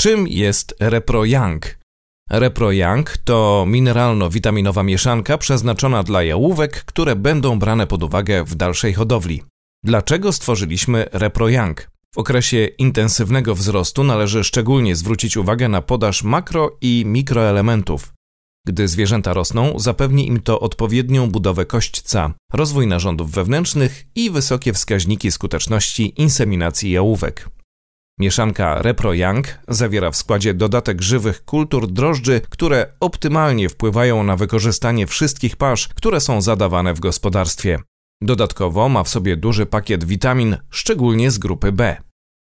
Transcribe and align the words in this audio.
Czym 0.00 0.28
jest 0.28 0.74
ReproYoung? 0.80 1.78
ReproYoung 2.30 3.16
to 3.24 3.64
mineralno-witaminowa 3.68 4.84
mieszanka 4.84 5.38
przeznaczona 5.38 6.02
dla 6.02 6.22
jałówek, 6.22 6.84
które 6.84 7.16
będą 7.16 7.58
brane 7.58 7.86
pod 7.86 8.02
uwagę 8.02 8.44
w 8.44 8.54
dalszej 8.54 8.94
hodowli. 8.94 9.42
Dlaczego 9.84 10.32
stworzyliśmy 10.32 11.06
ReproYoung? 11.12 11.90
W 12.14 12.18
okresie 12.18 12.64
intensywnego 12.66 13.54
wzrostu 13.54 14.04
należy 14.04 14.44
szczególnie 14.44 14.96
zwrócić 14.96 15.36
uwagę 15.36 15.68
na 15.68 15.82
podaż 15.82 16.22
makro 16.22 16.76
i 16.80 17.04
mikroelementów. 17.06 18.12
Gdy 18.66 18.88
zwierzęta 18.88 19.32
rosną, 19.32 19.78
zapewni 19.78 20.26
im 20.26 20.40
to 20.40 20.60
odpowiednią 20.60 21.30
budowę 21.30 21.66
kośćca, 21.66 22.34
rozwój 22.52 22.86
narządów 22.86 23.30
wewnętrznych 23.30 24.04
i 24.14 24.30
wysokie 24.30 24.72
wskaźniki 24.72 25.30
skuteczności 25.30 26.22
inseminacji 26.22 26.90
jałówek. 26.90 27.57
Mieszanka 28.18 28.82
Repro 28.82 29.14
Young 29.14 29.46
zawiera 29.68 30.10
w 30.10 30.16
składzie 30.16 30.54
dodatek 30.54 31.02
żywych 31.02 31.44
kultur 31.44 31.92
drożdży, 31.92 32.40
które 32.50 32.92
optymalnie 33.00 33.68
wpływają 33.68 34.22
na 34.22 34.36
wykorzystanie 34.36 35.06
wszystkich 35.06 35.56
pasz, 35.56 35.88
które 35.88 36.20
są 36.20 36.40
zadawane 36.40 36.94
w 36.94 37.00
gospodarstwie. 37.00 37.78
Dodatkowo 38.20 38.88
ma 38.88 39.02
w 39.02 39.08
sobie 39.08 39.36
duży 39.36 39.66
pakiet 39.66 40.04
witamin, 40.04 40.56
szczególnie 40.70 41.30
z 41.30 41.38
grupy 41.38 41.72
B. 41.72 41.96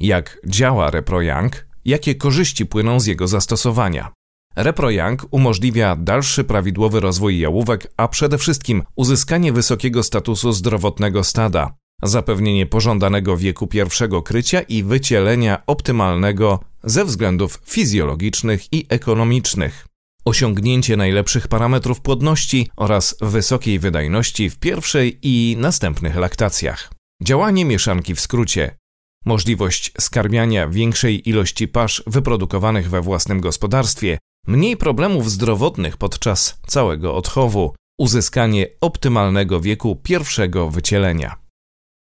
Jak 0.00 0.40
działa 0.46 0.90
Repro 0.90 1.22
Young? 1.22 1.66
Jakie 1.84 2.14
korzyści 2.14 2.66
płyną 2.66 3.00
z 3.00 3.06
jego 3.06 3.28
zastosowania? 3.28 4.12
ReproYoung 4.56 5.26
umożliwia 5.30 5.96
dalszy 5.96 6.44
prawidłowy 6.44 7.00
rozwój 7.00 7.38
jałówek, 7.38 7.92
a 7.96 8.08
przede 8.08 8.38
wszystkim 8.38 8.82
uzyskanie 8.96 9.52
wysokiego 9.52 10.02
statusu 10.02 10.52
zdrowotnego 10.52 11.24
stada, 11.24 11.74
zapewnienie 12.02 12.66
pożądanego 12.66 13.36
wieku 13.36 13.66
pierwszego 13.66 14.22
krycia 14.22 14.60
i 14.60 14.82
wycielenia 14.82 15.62
optymalnego 15.66 16.60
ze 16.84 17.04
względów 17.04 17.60
fizjologicznych 17.66 18.72
i 18.72 18.86
ekonomicznych, 18.88 19.86
osiągnięcie 20.24 20.96
najlepszych 20.96 21.48
parametrów 21.48 22.00
płodności 22.00 22.70
oraz 22.76 23.16
wysokiej 23.20 23.78
wydajności 23.78 24.50
w 24.50 24.58
pierwszej 24.58 25.18
i 25.22 25.56
następnych 25.58 26.16
laktacjach. 26.16 26.92
Działanie 27.22 27.64
mieszanki 27.64 28.14
w 28.14 28.20
skrócie. 28.20 28.76
Możliwość 29.24 29.92
skarmiania 30.00 30.68
większej 30.68 31.28
ilości 31.28 31.68
pasz 31.68 32.02
wyprodukowanych 32.06 32.90
we 32.90 33.00
własnym 33.00 33.40
gospodarstwie, 33.40 34.18
mniej 34.46 34.76
problemów 34.76 35.30
zdrowotnych 35.30 35.96
podczas 35.96 36.58
całego 36.66 37.14
odchowu, 37.14 37.74
uzyskanie 37.98 38.66
optymalnego 38.80 39.60
wieku 39.60 39.96
pierwszego 39.96 40.70
wycielenia. 40.70 41.36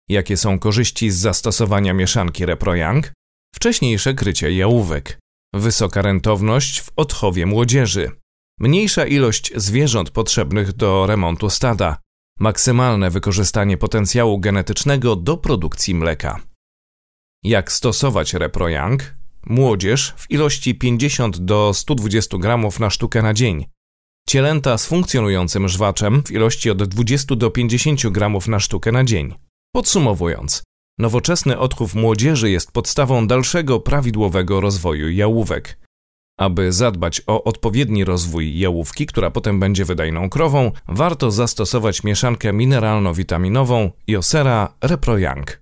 Jakie 0.10 0.38
są 0.38 0.60
korzyści 0.60 1.12
z 1.12 1.18
zastosowania 1.18 1.94
mieszanki 1.94 2.46
ReproYoung? 2.46 3.12
Wcześniejsze 3.56 4.14
krycie 4.14 4.52
jałówek, 4.52 5.20
wysoka 5.54 6.02
rentowność 6.02 6.82
w 6.82 6.90
odchowie 6.96 7.46
młodzieży, 7.46 8.12
mniejsza 8.60 9.06
ilość 9.06 9.52
zwierząt 9.56 10.10
potrzebnych 10.10 10.74
do 10.74 11.06
remontu 11.06 11.50
stada, 11.50 11.98
maksymalne 12.40 13.10
wykorzystanie 13.10 13.78
potencjału 13.78 14.40
genetycznego 14.40 15.16
do 15.16 15.38
produkcji 15.38 15.96
mleka. 15.96 16.42
Jak 17.44 17.72
stosować 17.72 18.34
ReproYoung? 18.34 19.18
Młodzież 19.46 20.14
w 20.18 20.32
ilości 20.32 20.76
50 20.76 21.38
do 21.38 21.74
120 21.74 22.38
gramów 22.38 22.80
na 22.80 22.90
sztukę 22.90 23.22
na 23.22 23.34
dzień. 23.34 23.66
Cielęta 24.30 24.78
z 24.78 24.86
funkcjonującym 24.86 25.68
żwaczem 25.68 26.24
w 26.24 26.32
ilości 26.32 26.70
od 26.70 26.84
20 26.84 27.36
do 27.36 27.52
50 27.52 28.08
gramów 28.10 28.48
na 28.48 28.60
sztukę 28.60 28.92
na 28.92 29.04
dzień. 29.04 29.47
Podsumowując, 29.78 30.64
nowoczesny 31.00 31.59
odchów 31.59 31.95
młodzieży 31.95 32.50
jest 32.50 32.72
podstawą 32.72 33.28
dalszego 33.28 33.80
prawidłowego 33.80 34.61
rozwoju 34.61 35.09
jałówek. 35.09 35.80
Aby 36.39 36.73
zadbać 36.73 37.22
o 37.28 37.44
odpowiedni 37.44 38.05
rozwój 38.05 38.59
jałówki, 38.59 39.05
która 39.05 39.31
potem 39.31 39.59
będzie 39.59 39.86
wydajną 39.86 40.30
krową, 40.30 40.72
warto 40.88 41.31
zastosować 41.31 42.03
mieszankę 42.03 42.53
mineralno-witaminową 42.53 43.92
Josera 44.08 44.73
ReproYoung. 44.82 45.61